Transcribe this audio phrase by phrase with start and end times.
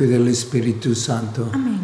[0.00, 1.48] Hijo y del Espíritu Santo.
[1.52, 1.78] Amén.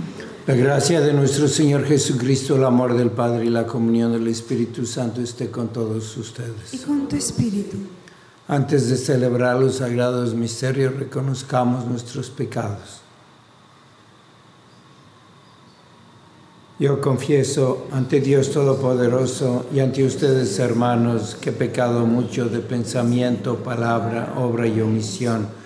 [0.46, 4.86] La gracia de nuestro Señor Jesucristo, el amor del Padre y la comunión del Espíritu
[4.86, 6.72] Santo esté con todos ustedes.
[6.72, 7.76] Y con tu Espíritu.
[8.48, 13.00] Antes de celebrar los sagrados misterios, reconozcamos nuestros pecados.
[16.78, 23.56] Yo confieso ante Dios Todopoderoso y ante ustedes, hermanos, que he pecado mucho de pensamiento,
[23.56, 25.65] palabra, obra y omisión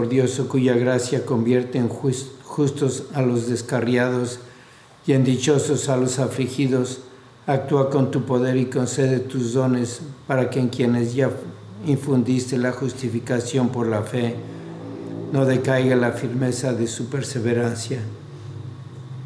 [0.00, 4.38] Misericordioso, cuya gracia convierte en jus- justos a los descarriados
[5.06, 7.00] y en dichosos a los afligidos,
[7.46, 11.30] actúa con tu poder y concede tus dones para que en quienes ya
[11.86, 14.36] infundiste la justificación por la fe,
[15.32, 18.00] no decaiga la firmeza de su perseverancia.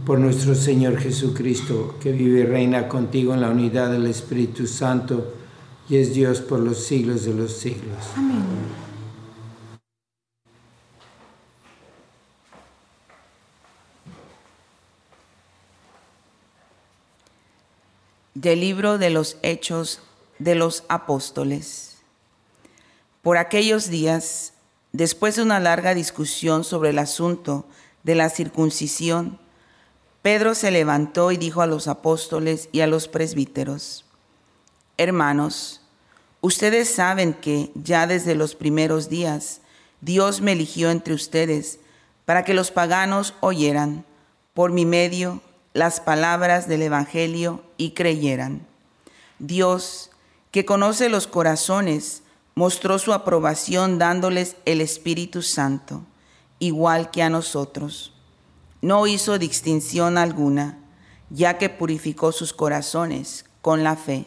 [0.05, 5.33] Por nuestro Señor Jesucristo, que vive y reina contigo en la unidad del Espíritu Santo,
[5.89, 8.05] y es Dios por los siglos de los siglos.
[8.17, 8.84] Amén.
[18.35, 20.01] Del libro de los Hechos
[20.41, 21.99] de los Apóstoles.
[23.23, 24.55] Por aquellos días,
[24.91, 27.65] después de una larga discusión sobre el asunto
[28.03, 29.39] de la circuncisión,
[30.21, 34.05] Pedro se levantó y dijo a los apóstoles y a los presbíteros,
[34.97, 35.81] Hermanos,
[36.41, 39.61] ustedes saben que ya desde los primeros días
[40.01, 41.79] Dios me eligió entre ustedes
[42.25, 44.05] para que los paganos oyeran
[44.55, 45.41] por mi medio
[45.75, 48.67] las palabras del Evangelio y creyeran.
[49.41, 50.11] Dios,
[50.53, 52.23] que conoce los corazones,
[52.55, 56.05] mostró su aprobación dándoles el Espíritu Santo,
[56.61, 58.15] igual que a nosotros.
[58.81, 60.79] No hizo distinción alguna,
[61.29, 64.27] ya que purificó sus corazones con la fe.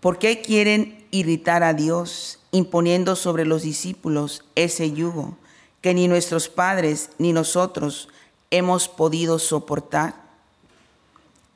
[0.00, 5.38] ¿Por qué quieren irritar a Dios imponiendo sobre los discípulos ese yugo
[5.80, 8.08] que ni nuestros padres ni nosotros
[8.56, 10.14] hemos podido soportar?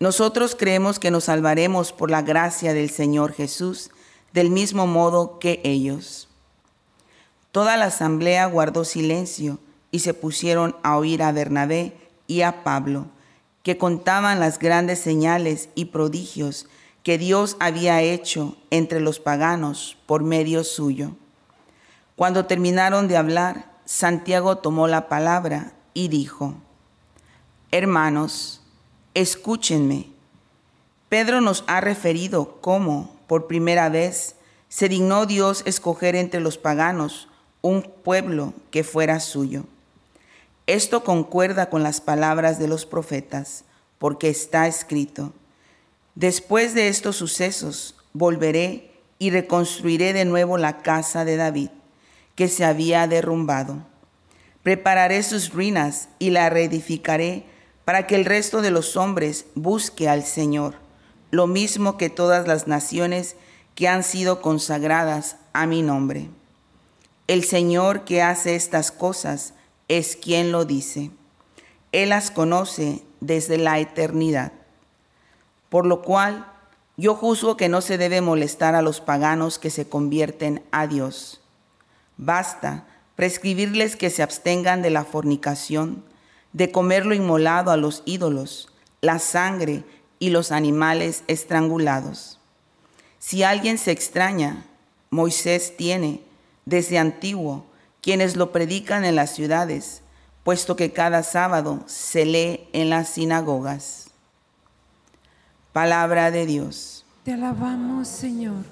[0.00, 3.90] Nosotros creemos que nos salvaremos por la gracia del Señor Jesús,
[4.32, 6.28] del mismo modo que ellos.
[7.50, 9.58] Toda la asamblea guardó silencio
[9.90, 11.96] y se pusieron a oír a Bernabé
[12.26, 13.06] y a Pablo,
[13.62, 16.66] que contaban las grandes señales y prodigios
[17.02, 21.12] que Dios había hecho entre los paganos por medio suyo.
[22.16, 26.54] Cuando terminaron de hablar, Santiago tomó la palabra y dijo,
[27.70, 28.62] Hermanos,
[29.12, 30.06] escúchenme.
[31.10, 34.36] Pedro nos ha referido cómo, por primera vez,
[34.70, 37.28] se dignó Dios escoger entre los paganos
[37.60, 39.64] un pueblo que fuera suyo.
[40.66, 43.64] Esto concuerda con las palabras de los profetas,
[43.98, 45.34] porque está escrito,
[46.14, 51.68] después de estos sucesos volveré y reconstruiré de nuevo la casa de David,
[52.34, 53.86] que se había derrumbado.
[54.62, 57.44] Prepararé sus ruinas y la reedificaré
[57.88, 60.75] para que el resto de los hombres busque al Señor,
[61.31, 63.35] lo mismo que todas las naciones
[63.75, 66.29] que han sido consagradas a mi nombre.
[67.29, 69.55] El Señor que hace estas cosas
[69.88, 71.12] es quien lo dice.
[71.93, 74.52] Él las conoce desde la eternidad.
[75.70, 76.44] Por lo cual,
[76.99, 81.40] yo juzgo que no se debe molestar a los paganos que se convierten a Dios.
[82.19, 82.87] Basta
[83.17, 86.05] prescribirles que se abstengan de la fornicación,
[86.52, 88.68] de comer lo inmolado a los ídolos,
[89.00, 89.84] la sangre
[90.18, 92.38] y los animales estrangulados.
[93.18, 94.64] Si alguien se extraña,
[95.10, 96.22] Moisés tiene,
[96.64, 97.64] desde antiguo,
[98.00, 100.02] quienes lo predican en las ciudades,
[100.44, 104.10] puesto que cada sábado se lee en las sinagogas.
[105.72, 107.04] Palabra de Dios.
[107.24, 108.64] Te alabamos, Señor.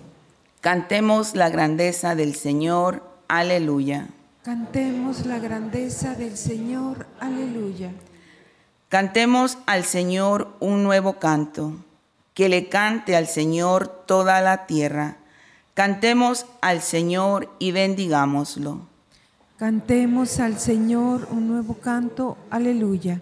[0.61, 3.03] Cantemos la grandeza del Señor.
[3.29, 4.09] Aleluya.
[4.47, 7.09] Cantemos la grandeza del Señor.
[7.19, 7.91] Aleluya.
[8.89, 11.73] Cantemos al Señor un nuevo canto.
[12.33, 15.17] Que le cante al Señor toda la tierra.
[15.75, 18.83] Cantemos al Señor y bendigámoslo.
[19.59, 22.37] Cantemos al Señor un nuevo canto.
[22.49, 23.21] Aleluya.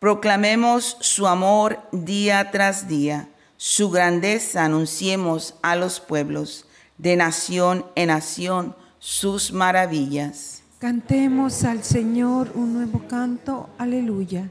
[0.00, 3.30] Proclamemos su amor día tras día.
[3.56, 6.66] Su grandeza anunciemos a los pueblos,
[6.98, 10.62] de nación en nación, sus maravillas.
[10.78, 13.68] Cantemos al Señor un nuevo canto.
[13.76, 14.48] Aleluya.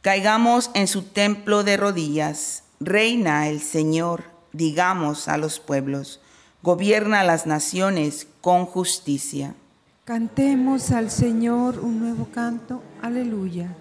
[0.00, 2.62] Caigamos en su templo de rodillas.
[2.78, 4.22] Reina el Señor,
[4.52, 6.20] digamos a los pueblos.
[6.62, 9.56] Gobierna las naciones con justicia.
[10.04, 12.80] Cantemos al Señor un nuevo canto.
[13.02, 13.74] Aleluya.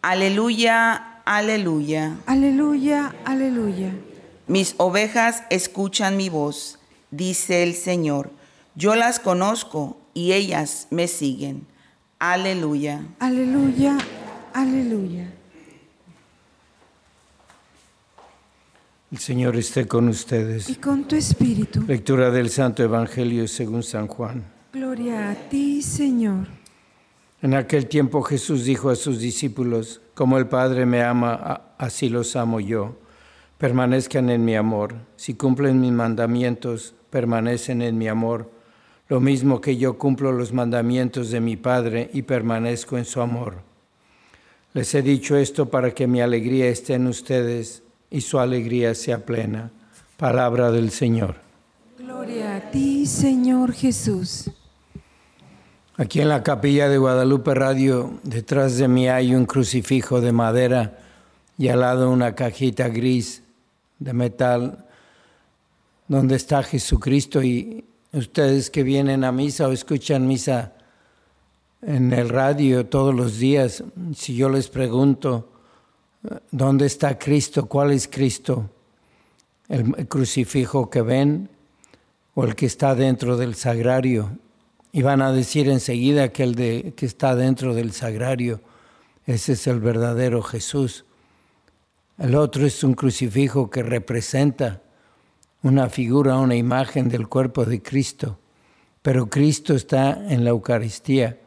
[0.00, 2.16] Aleluya, aleluya.
[2.24, 3.92] Aleluya, aleluya.
[4.46, 6.78] Mis ovejas escuchan mi voz,
[7.10, 8.30] dice el Señor.
[8.76, 11.66] Yo las conozco y ellas me siguen.
[12.18, 13.06] Aleluya.
[13.18, 13.96] Aleluya,
[14.52, 15.32] aleluya.
[19.10, 20.68] El Señor esté con ustedes.
[20.68, 21.84] Y con tu espíritu.
[21.86, 24.44] Lectura del Santo Evangelio según San Juan.
[24.74, 26.46] Gloria a ti, Señor.
[27.40, 32.36] En aquel tiempo Jesús dijo a sus discípulos, como el Padre me ama, así los
[32.36, 32.98] amo yo.
[33.56, 34.96] Permanezcan en mi amor.
[35.16, 38.55] Si cumplen mis mandamientos, permanecen en mi amor.
[39.08, 43.62] Lo mismo que yo cumplo los mandamientos de mi Padre y permanezco en su amor.
[44.74, 49.24] Les he dicho esto para que mi alegría esté en ustedes y su alegría sea
[49.24, 49.70] plena.
[50.16, 51.36] Palabra del Señor.
[51.98, 54.50] Gloria a ti, Señor Jesús.
[55.96, 60.98] Aquí en la capilla de Guadalupe Radio, detrás de mí hay un crucifijo de madera
[61.56, 63.42] y al lado una cajita gris
[63.98, 64.84] de metal
[66.06, 70.72] donde está Jesucristo y ustedes que vienen a misa o escuchan misa
[71.82, 75.48] en el radio todos los días, si yo les pregunto,
[76.50, 77.66] ¿dónde está Cristo?
[77.66, 78.70] ¿Cuál es Cristo?
[79.68, 81.48] ¿El crucifijo que ven
[82.34, 84.38] o el que está dentro del sagrario?
[84.92, 88.60] Y van a decir enseguida que el de, que está dentro del sagrario,
[89.26, 91.04] ese es el verdadero Jesús.
[92.18, 94.80] El otro es un crucifijo que representa
[95.66, 98.38] una figura, una imagen del cuerpo de Cristo.
[99.02, 101.38] Pero Cristo está en la Eucaristía.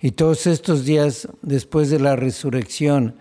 [0.00, 3.16] Y todos estos días después de la resurrección,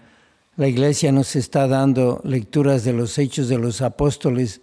[0.56, 4.62] la iglesia nos está dando lecturas de los hechos de los apóstoles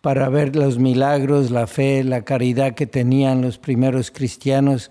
[0.00, 4.90] para ver los milagros, la fe, la caridad que tenían los primeros cristianos,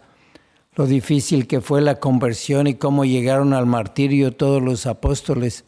[0.75, 5.66] lo difícil que fue la conversión y cómo llegaron al martirio todos los apóstoles.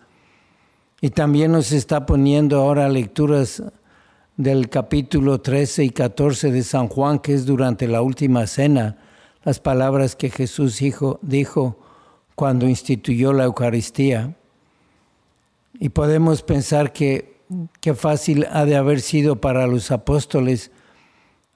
[1.00, 3.62] Y también nos está poniendo ahora lecturas
[4.38, 8.98] del capítulo 13 y 14 de San Juan, que es durante la última cena,
[9.44, 11.80] las palabras que Jesús dijo, dijo
[12.36, 14.36] cuando instituyó la Eucaristía.
[15.80, 17.38] Y podemos pensar que
[17.80, 20.72] qué fácil ha de haber sido para los apóstoles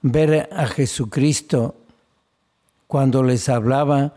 [0.02, 1.74] ver a Jesucristo
[2.86, 4.14] cuando les hablaba,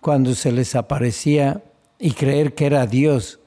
[0.00, 1.62] cuando se les aparecía
[1.98, 3.40] y creer que era Dios,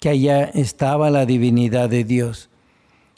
[0.00, 2.48] que allá estaba la divinidad de Dios.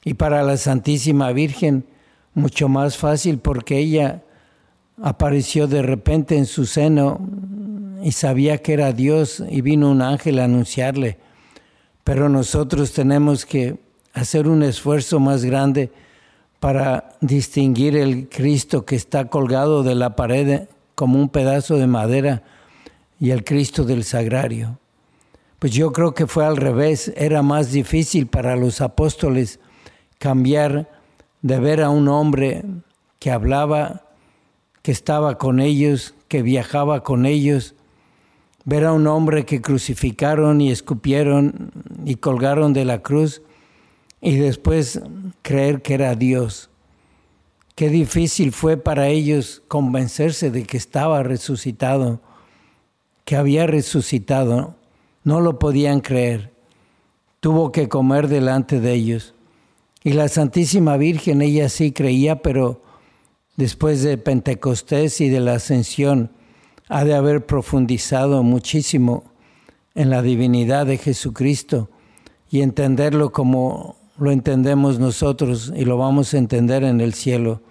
[0.04, 1.86] Y para la Santísima Virgen,
[2.34, 4.22] mucho más fácil porque ella
[5.02, 7.20] apareció de repente en su seno
[8.02, 11.18] y sabía que era Dios y vino un ángel a anunciarle.
[12.04, 13.78] pero nosotros tenemos que
[14.12, 15.90] hacer un esfuerzo más grande
[16.60, 22.42] para distinguir el Cristo que está colgado de la pared como un pedazo de madera
[23.18, 24.78] y el Cristo del sagrario.
[25.58, 29.60] Pues yo creo que fue al revés, era más difícil para los apóstoles
[30.24, 30.88] cambiar
[31.42, 32.64] de ver a un hombre
[33.18, 34.06] que hablaba,
[34.80, 37.74] que estaba con ellos, que viajaba con ellos,
[38.64, 41.72] ver a un hombre que crucificaron y escupieron
[42.06, 43.42] y colgaron de la cruz
[44.22, 45.02] y después
[45.42, 46.70] creer que era Dios.
[47.74, 52.22] Qué difícil fue para ellos convencerse de que estaba resucitado,
[53.26, 54.74] que había resucitado.
[55.22, 56.54] No lo podían creer.
[57.40, 59.34] Tuvo que comer delante de ellos.
[60.06, 62.82] Y la Santísima Virgen, ella sí creía, pero
[63.56, 66.30] después de Pentecostés y de la Ascensión,
[66.90, 69.24] ha de haber profundizado muchísimo
[69.94, 71.88] en la divinidad de Jesucristo
[72.50, 77.62] y entenderlo como lo entendemos nosotros y lo vamos a entender en el cielo.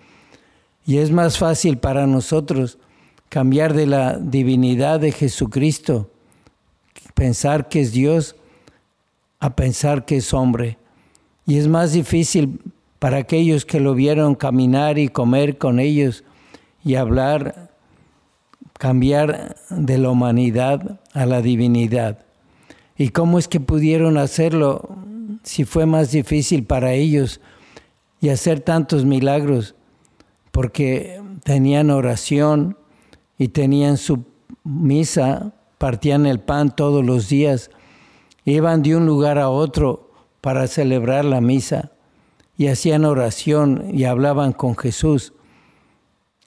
[0.87, 2.79] Y es más fácil para nosotros
[3.29, 6.09] cambiar de la divinidad de Jesucristo,
[7.13, 8.35] pensar que es Dios,
[9.39, 10.79] a pensar que es hombre.
[11.45, 12.59] Y es más difícil
[12.99, 16.23] para aquellos que lo vieron caminar y comer con ellos
[16.85, 17.69] y hablar,
[18.79, 22.25] cambiar de la humanidad a la divinidad.
[22.97, 24.97] ¿Y cómo es que pudieron hacerlo
[25.43, 27.41] si fue más difícil para ellos
[28.21, 29.75] y hacer tantos milagros?
[30.51, 32.77] Porque tenían oración
[33.37, 34.23] y tenían su
[34.63, 37.69] misa, partían el pan todos los días,
[38.45, 40.02] iban de un lugar a otro
[40.43, 41.91] para celebrar la misa
[42.57, 45.31] y hacían oración y hablaban con Jesús.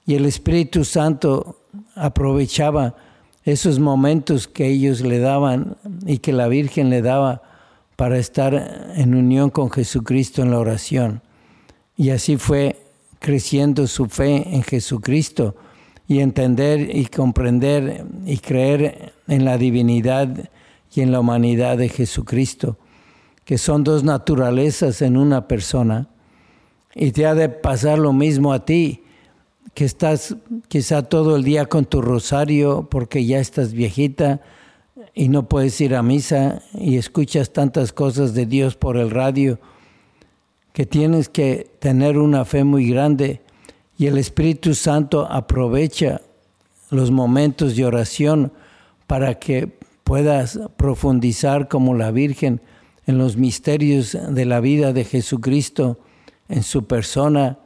[0.05, 1.63] Y el Espíritu Santo
[1.95, 2.95] aprovechaba
[3.43, 7.41] esos momentos que ellos le daban y que la Virgen le daba
[7.95, 11.23] para estar en unión con Jesucristo en la oración.
[11.95, 12.79] Y así fue
[13.17, 15.55] creciendo su fe en Jesucristo
[16.07, 20.51] y entender y comprender y creer en la divinidad
[20.93, 22.77] y en la humanidad de Jesucristo
[23.47, 26.09] que son dos naturalezas en una persona.
[26.93, 29.05] Y te ha de pasar lo mismo a ti,
[29.73, 30.35] que estás
[30.67, 34.41] quizá todo el día con tu rosario porque ya estás viejita
[35.13, 39.59] y no puedes ir a misa y escuchas tantas cosas de Dios por el radio,
[40.73, 43.39] que tienes que tener una fe muy grande
[43.97, 46.19] y el Espíritu Santo aprovecha
[46.89, 48.51] los momentos de oración
[49.07, 49.71] para que
[50.03, 52.59] puedas profundizar como la Virgen
[53.07, 55.97] en los misterios de la vida de Jesucristo,
[56.49, 57.57] en su persona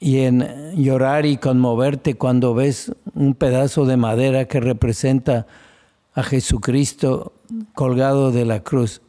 [0.00, 5.46] y en llorar y conmoverte cuando ves un pedazo de madera que representa
[6.14, 7.32] a Jesucristo
[7.74, 9.02] colgado de la cruz.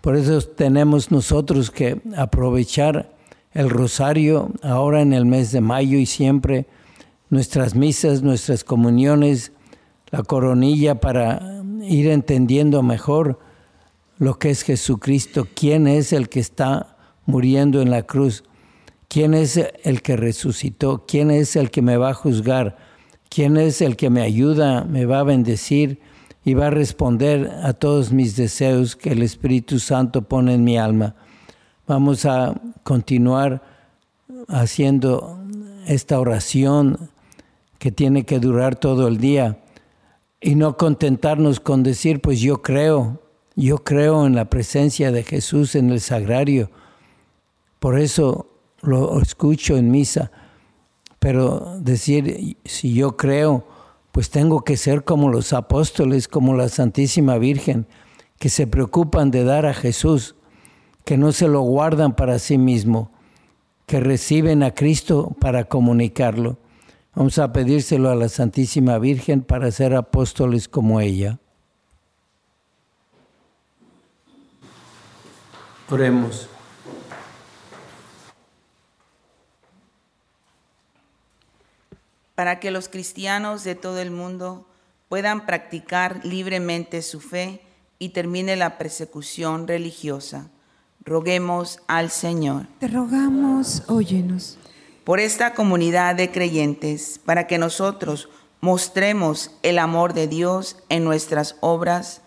[0.00, 3.12] Por eso tenemos nosotros que aprovechar
[3.52, 6.66] el rosario ahora en el mes de mayo y siempre
[7.30, 9.50] nuestras misas, nuestras comuniones,
[10.10, 13.40] la coronilla para ir entendiendo mejor
[14.18, 16.96] lo que es Jesucristo, quién es el que está
[17.26, 18.44] muriendo en la cruz,
[19.08, 22.76] quién es el que resucitó, quién es el que me va a juzgar,
[23.28, 26.00] quién es el que me ayuda, me va a bendecir
[26.44, 30.78] y va a responder a todos mis deseos que el Espíritu Santo pone en mi
[30.78, 31.16] alma.
[31.86, 32.54] Vamos a
[32.84, 33.62] continuar
[34.48, 35.40] haciendo
[35.86, 37.10] esta oración
[37.78, 39.58] que tiene que durar todo el día
[40.40, 43.25] y no contentarnos con decir, pues yo creo,
[43.64, 46.70] yo creo en la presencia de Jesús en el sagrario,
[47.78, 48.48] por eso
[48.82, 50.30] lo escucho en misa,
[51.18, 53.66] pero decir, si yo creo,
[54.12, 57.86] pues tengo que ser como los apóstoles, como la Santísima Virgen,
[58.38, 60.36] que se preocupan de dar a Jesús,
[61.04, 63.10] que no se lo guardan para sí mismo,
[63.86, 66.58] que reciben a Cristo para comunicarlo.
[67.14, 71.38] Vamos a pedírselo a la Santísima Virgen para ser apóstoles como ella.
[75.88, 76.48] Oremos.
[82.34, 84.66] Para que los cristianos de todo el mundo
[85.08, 87.62] puedan practicar libremente su fe
[87.98, 90.48] y termine la persecución religiosa.
[91.04, 92.66] Roguemos al Señor.
[92.80, 94.58] Te rogamos, óyenos.
[95.04, 98.28] Por esta comunidad de creyentes, para que nosotros
[98.60, 102.22] mostremos el amor de Dios en nuestras obras,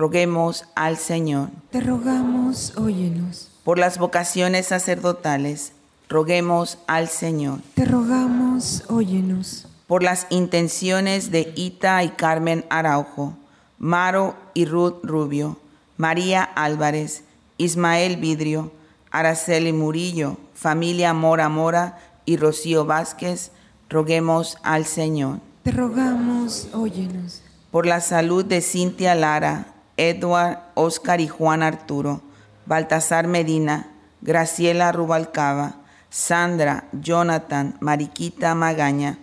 [0.00, 1.50] roguemos al Señor.
[1.68, 3.50] Te rogamos, óyenos.
[3.64, 5.72] Por las vocaciones sacerdotales,
[6.08, 7.60] roguemos al Señor.
[7.74, 9.66] Te rogamos, óyenos.
[9.86, 13.36] Por las intenciones de Ita y Carmen Araujo,
[13.78, 15.58] Maro y Ruth Rubio,
[15.98, 17.24] María Álvarez,
[17.58, 18.72] Ismael Vidrio,
[19.10, 23.50] Araceli Murillo, familia Mora Mora y Rocío Vázquez,
[23.90, 25.40] roguemos al Señor.
[25.62, 27.42] Te rogamos, óyenos.
[27.70, 29.69] Por la salud de Cintia Lara,
[30.00, 32.22] Edward, Oscar y Juan Arturo,
[32.64, 33.90] Baltasar Medina,
[34.22, 35.74] Graciela Rubalcaba,
[36.08, 39.18] Sandra, Jonathan, Mariquita Magaña,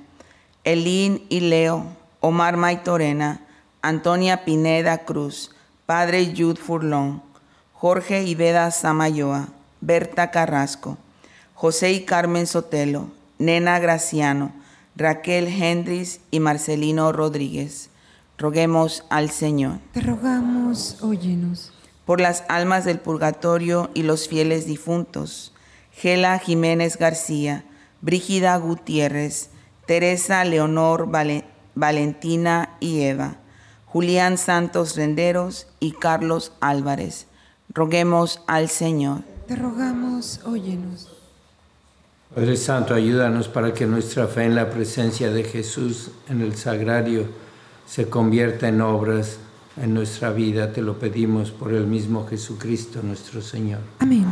[0.63, 1.83] Elín y Leo,
[2.19, 3.41] Omar Maitorena,
[3.81, 5.49] Antonia Pineda Cruz,
[5.87, 7.23] Padre Yud Furlón,
[7.73, 9.47] Jorge Ibeda Samayoa,
[9.81, 10.99] Berta Carrasco,
[11.55, 14.51] José y Carmen Sotelo, Nena Graciano,
[14.95, 17.89] Raquel Hendris y Marcelino Rodríguez.
[18.37, 19.79] Roguemos al Señor.
[19.93, 21.71] Te rogamos, óyenos.
[22.05, 25.53] Por las almas del purgatorio y los fieles difuntos,
[25.91, 27.63] Gela Jiménez García,
[28.01, 29.49] Brígida Gutiérrez,
[29.87, 33.37] Teresa Leonor Vale- Valentina y Eva,
[33.87, 37.25] Julián Santos Renderos y Carlos Álvarez.
[37.73, 39.21] Roguemos al Señor.
[39.47, 41.09] Te rogamos, óyenos.
[42.33, 47.25] Padre Santo, ayúdanos para que nuestra fe en la presencia de Jesús en el sagrario
[47.87, 49.37] se convierta en obras
[49.81, 50.71] en nuestra vida.
[50.71, 53.79] Te lo pedimos por el mismo Jesucristo nuestro Señor.
[53.99, 54.25] Amén.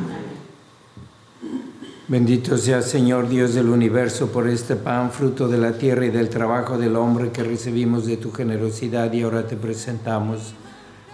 [2.08, 6.30] Bendito sea Señor Dios del universo por este pan, fruto de la tierra y del
[6.30, 10.54] trabajo del hombre que recibimos de tu generosidad y ahora te presentamos.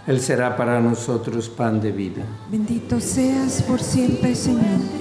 [0.06, 2.24] Él será para nosotros pan de vida.
[2.52, 5.01] Bendito seas por siempre, Señor.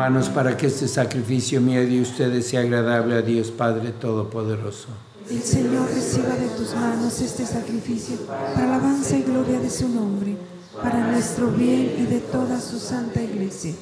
[0.00, 4.88] Hermanos para que este sacrificio mío de ustedes sea agradable a Dios Padre Todopoderoso.
[5.28, 10.36] El Señor reciba de tus manos este sacrificio para alabanza y gloria de su nombre,
[10.82, 13.74] para nuestro bien y de toda su santa iglesia.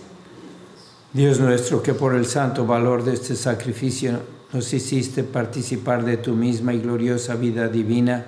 [1.12, 4.18] Dios nuestro, que por el santo valor de este sacrificio
[4.52, 8.26] nos hiciste participar de tu misma y gloriosa vida divina,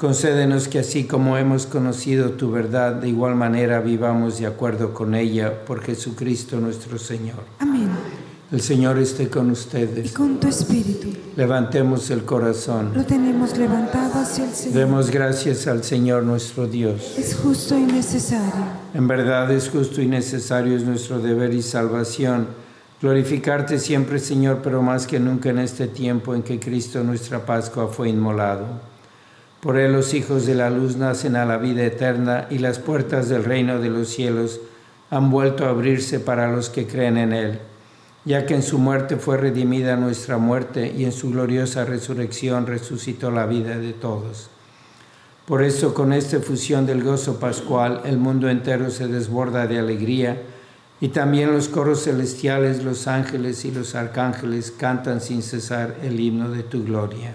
[0.00, 5.14] concédenos que así como hemos conocido tu verdad, de igual manera vivamos de acuerdo con
[5.14, 7.36] ella por Jesucristo nuestro Señor.
[7.58, 7.90] Amén.
[8.50, 10.12] El Señor esté con Y ustedes.
[10.12, 12.92] con tu espíritu Levantemos el corazón.
[12.94, 14.78] lo tenemos levantado hacia el Señor.
[14.78, 17.18] Demos gracias al Señor nuestro Dios.
[17.18, 18.64] Es justo y necesario.
[18.94, 22.46] En verdad es justo y necesario, es nuestro deber y salvación.
[23.02, 27.88] Glorificarte siempre, Señor, pero más que nunca en este tiempo en que Cristo nuestra Pascua
[27.88, 28.89] fue inmolado.
[29.60, 33.28] Por él los hijos de la luz nacen a la vida eterna y las puertas
[33.28, 34.58] del reino de los cielos
[35.10, 37.58] han vuelto a abrirse para los que creen en él,
[38.24, 43.30] ya que en su muerte fue redimida nuestra muerte y en su gloriosa resurrección resucitó
[43.30, 44.48] la vida de todos.
[45.44, 50.40] Por eso, con esta fusión del gozo pascual, el mundo entero se desborda de alegría
[51.02, 56.50] y también los coros celestiales, los ángeles y los arcángeles cantan sin cesar el himno
[56.50, 57.34] de tu gloria.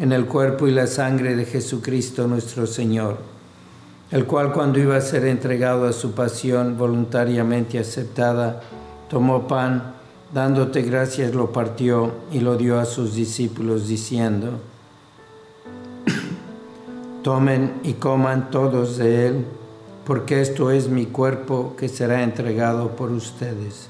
[0.00, 3.18] en el cuerpo y la sangre de Jesucristo nuestro Señor,
[4.10, 8.62] el cual cuando iba a ser entregado a su pasión voluntariamente aceptada,
[9.10, 9.92] tomó pan,
[10.32, 14.60] dándote gracias lo partió y lo dio a sus discípulos diciendo,
[17.22, 19.44] Tomen y coman todos de él,
[20.06, 23.89] porque esto es mi cuerpo que será entregado por ustedes.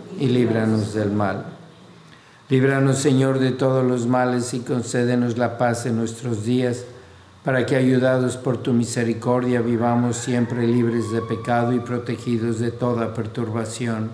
[0.19, 1.45] y líbranos del mal.
[2.49, 6.83] Líbranos, Señor, de todos los males y concédenos la paz en nuestros días,
[7.43, 13.13] para que, ayudados por tu misericordia, vivamos siempre libres de pecado y protegidos de toda
[13.13, 14.11] perturbación,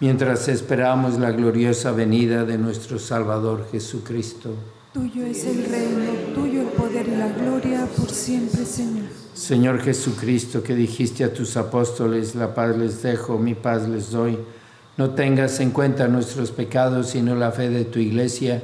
[0.00, 4.54] mientras esperamos la gloriosa venida de nuestro Salvador Jesucristo.
[4.92, 9.04] Tuyo es el reino, tuyo el poder y la gloria por siempre, Señor.
[9.34, 14.36] Señor Jesucristo, que dijiste a tus apóstoles, la paz les dejo, mi paz les doy.
[15.00, 18.62] No tengas en cuenta nuestros pecados, sino la fe de tu iglesia,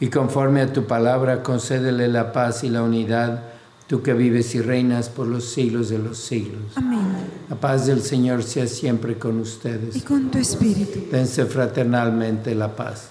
[0.00, 3.44] y conforme a tu palabra, concédele la paz y la unidad,
[3.86, 6.72] tú que vives y reinas por los siglos de los siglos.
[6.74, 7.06] Amén.
[7.48, 9.94] La paz del Señor sea siempre con ustedes.
[9.94, 11.04] Y con tu espíritu.
[11.08, 13.10] Dense fraternalmente la paz.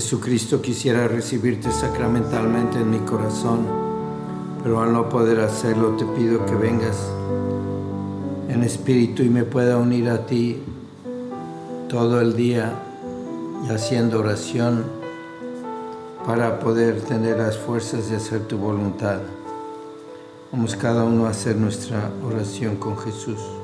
[0.00, 3.66] Jesucristo quisiera recibirte sacramentalmente en mi corazón,
[4.62, 6.96] pero al no poder hacerlo te pido que vengas
[8.48, 10.62] en espíritu y me pueda unir a ti
[11.90, 12.72] todo el día
[13.66, 14.84] y haciendo oración
[16.24, 19.20] para poder tener las fuerzas de hacer tu voluntad.
[20.50, 23.59] Vamos cada uno a hacer nuestra oración con Jesús.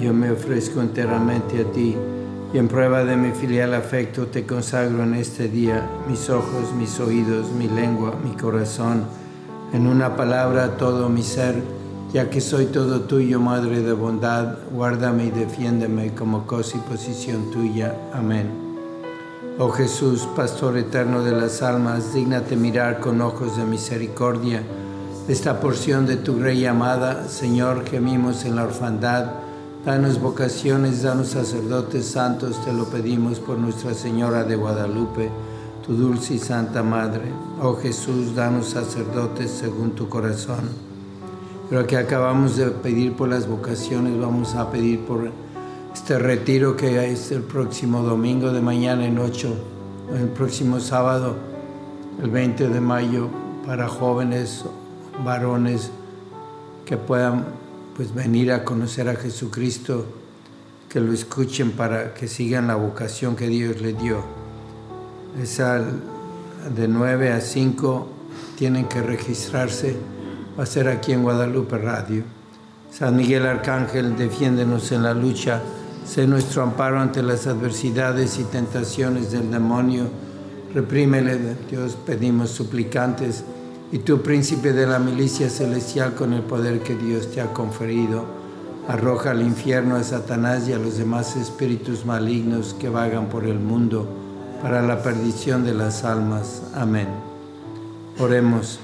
[0.00, 1.96] Yo me ofrezco enteramente a ti
[2.52, 7.00] y en prueba de mi filial afecto te consagro en este día mis ojos, mis
[7.00, 9.04] oídos, mi lengua, mi corazón,
[9.72, 11.62] en una palabra todo mi ser,
[12.12, 17.50] ya que soy todo tuyo, Madre de bondad, guárdame y defiéndeme como cosa y posición
[17.50, 17.94] tuya.
[18.12, 18.50] Amén.
[19.58, 24.62] Oh Jesús, Pastor eterno de las almas, dígnate mirar con ojos de misericordia
[25.26, 29.43] esta porción de tu Rey amada, Señor, gemimos en la orfandad.
[29.84, 35.28] Danos vocaciones, danos sacerdotes santos, te lo pedimos por Nuestra Señora de Guadalupe,
[35.86, 37.30] tu dulce y santa Madre.
[37.60, 40.70] Oh Jesús, danos sacerdotes según tu corazón.
[41.68, 45.30] Pero que acabamos de pedir por las vocaciones, vamos a pedir por
[45.92, 49.54] este retiro que es el próximo domingo de mañana en 8,
[50.18, 51.34] el próximo sábado,
[52.22, 53.28] el 20 de mayo,
[53.66, 54.64] para jóvenes
[55.22, 55.90] varones
[56.86, 57.63] que puedan
[57.96, 60.06] pues venir a conocer a Jesucristo,
[60.88, 64.22] que lo escuchen para que sigan la vocación que Dios les dio.
[65.40, 68.08] Esa de 9 a 5
[68.56, 69.96] tienen que registrarse,
[70.58, 72.24] va a ser aquí en Guadalupe Radio.
[72.90, 75.60] San Miguel Arcángel, defiéndenos en la lucha,
[76.06, 80.08] sé nuestro amparo ante las adversidades y tentaciones del demonio.
[80.72, 83.44] Reprímele, Dios, pedimos suplicantes
[83.92, 88.24] y tú, príncipe de la milicia celestial, con el poder que Dios te ha conferido,
[88.88, 93.58] arroja al infierno a Satanás y a los demás espíritus malignos que vagan por el
[93.58, 94.08] mundo
[94.62, 96.62] para la perdición de las almas.
[96.74, 97.08] Amén.
[98.18, 98.80] Oremos.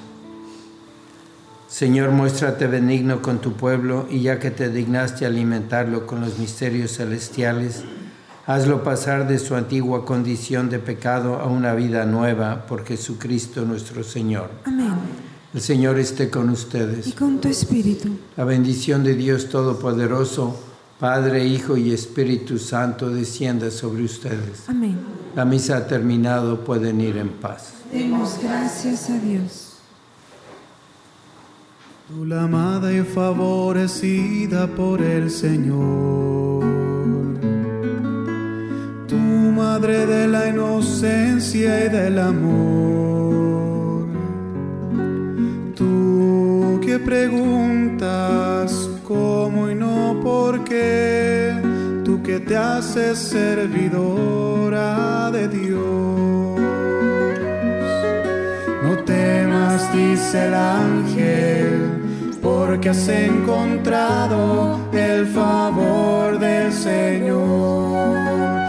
[1.68, 6.96] Señor, muéstrate benigno con tu pueblo y ya que te dignaste alimentarlo con los misterios
[6.96, 7.84] celestiales,
[8.54, 14.02] hazlo pasar de su antigua condición de pecado a una vida nueva por Jesucristo nuestro
[14.02, 14.50] Señor.
[14.64, 14.90] Amén.
[15.54, 17.06] El Señor esté con ustedes.
[17.06, 18.08] Y con tu espíritu.
[18.36, 20.58] La bendición de Dios Todopoderoso,
[20.98, 24.68] Padre, Hijo y Espíritu Santo, descienda sobre ustedes.
[24.68, 24.98] Amén.
[25.36, 27.74] La misa ha terminado, pueden ir en paz.
[27.92, 29.76] Demos gracias a Dios.
[32.08, 36.29] Tú la amada y favorecida por el Señor.
[39.90, 44.06] De la inocencia y del amor.
[45.74, 51.54] Tú que preguntas cómo y no por qué.
[52.04, 54.10] Tú que te haces servidora
[55.32, 56.60] de Dios.
[58.84, 68.59] No temas, dice el ángel, porque has encontrado el favor del Señor.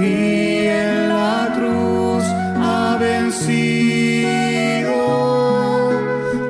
[0.00, 2.24] Y en la cruz
[2.56, 4.30] ha vencido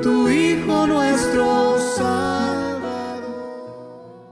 [0.01, 1.71] tu Hijo nuestro.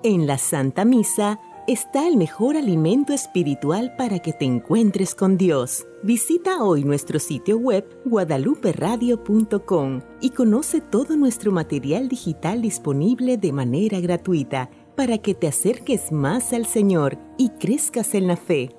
[0.01, 5.85] En la Santa Misa está el mejor alimento espiritual para que te encuentres con Dios.
[6.01, 13.99] Visita hoy nuestro sitio web guadaluperadio.com y conoce todo nuestro material digital disponible de manera
[13.99, 18.78] gratuita para que te acerques más al Señor y crezcas en la fe.